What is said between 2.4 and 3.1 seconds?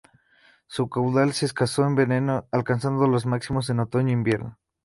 alcanzando